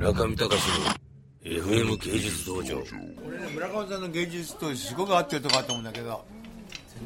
[0.00, 0.54] 村上隆の
[1.44, 2.82] FM 芸術道場。
[3.28, 6.24] 俺ね村上さんの芸術とすごく合ってるとこあると思うんだけど。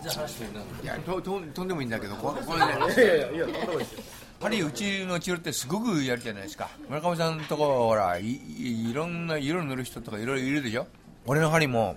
[0.00, 2.94] 全然話してないいやとととんでもいいんだけどこれこれね。
[2.94, 3.58] いやいやいや
[4.38, 10.86] パリうちの治療ってすごくやるじゃないですか村上さんのとこほらいいいろんな色塗る人とかいろいろいるでしょ
[11.24, 11.96] 俺の針も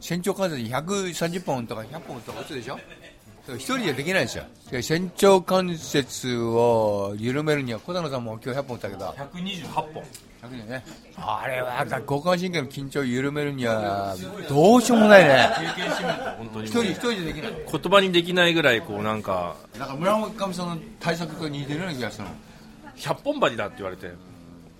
[0.00, 2.78] 船長関節130本とか100本とか打つでしょ
[3.48, 9.06] 一人じゃできないですよで船長関節を緩めるには小田野さんも今日100本打ったけど。
[9.06, 10.02] 128本
[10.42, 10.84] 100年ね。
[11.16, 14.16] あれは交感神経の緊張を緩めるには
[14.48, 15.50] どうしようもないね。
[16.64, 17.52] 一人一人でできない。
[17.70, 19.56] 言葉にできないぐらいこうなんか。
[19.78, 22.30] だから村上さんの対策と似てるような気がするの。
[22.96, 24.12] 100本針だって言われて。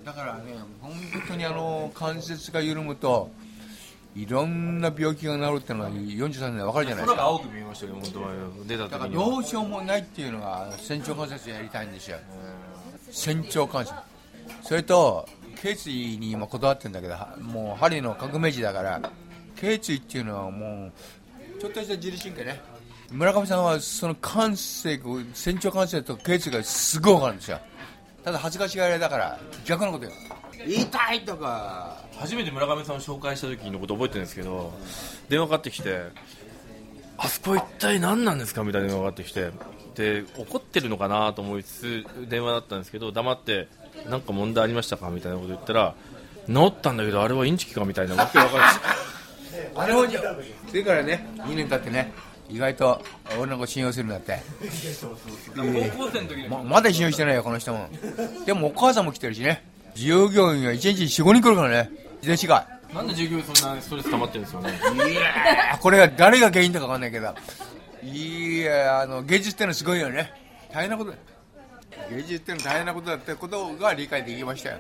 [0.04, 0.40] だからね
[0.80, 0.92] 本
[1.28, 3.30] 当にあの関節が緩むと
[4.16, 7.22] いろんな病気が治るっていうのは43年で分かるじゃないですか。
[7.22, 8.28] 青く見えましたよ本当は
[8.66, 12.18] 出ただからどうしようもないっていうのが仙腸関節やりたいんですよ。
[13.10, 13.94] 仙腸関節。
[14.62, 15.28] それと
[15.62, 19.00] 頸椎に今こだわってるんだけどはもう針の革命児だから
[19.56, 22.60] 頸椎っていうのはもうちょっとした自律神経ね。
[23.12, 25.02] 村上さんはその関節
[25.34, 27.58] 仙腸関節と頸椎がすごい分かるんですよ。
[28.24, 30.10] ただ恥ずかしがり屋だから逆のことよ
[30.66, 32.00] 痛いとか。
[32.20, 34.74] 初めて村上さんを紹介した時のこと覚えてるんですけど
[35.30, 36.02] 電話かかってきて
[37.16, 39.50] あそこ一体何なんですかみたいな電話がかかってきて
[39.94, 43.68] で怒ってるのかなと思いつつ電話だったんですけど黙って
[44.08, 45.94] 何か問題ありましたかみたいなこと言ったら
[46.46, 48.70] 治ったんだけどあれはインチキかみたいなわけわかんない。
[49.76, 50.20] あれをじゃ
[50.68, 52.12] それからね2年経ってね
[52.50, 53.02] 意外と
[53.38, 54.42] 俺の子信用するんだって。
[55.56, 56.48] 高校生の時に。
[56.48, 57.88] ままだ信用してないよこの人も。
[58.44, 59.64] でもお母さんも来てるしね
[60.00, 61.90] 従業員が1日45人来るからね。
[62.22, 62.66] 自転車が。
[62.94, 64.70] なんで従業員そんなストレス溜まってるんですよね。
[65.12, 67.34] いやーこれが誰が原因だか分かんないけど。
[68.02, 70.32] いやあの芸術ってのはすごいよね。
[70.72, 71.18] 大変なことだ。
[72.10, 74.78] 芸術ってのは大変なことだってことが理解できましたよ。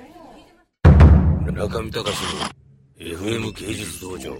[1.44, 2.06] 村上隆の
[2.98, 4.38] FM 芸術道場